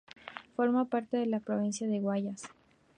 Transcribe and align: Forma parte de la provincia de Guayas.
Forma 0.55 0.85
parte 0.85 1.17
de 1.17 1.27
la 1.27 1.41
provincia 1.41 1.87
de 1.87 1.99
Guayas. 1.99 2.41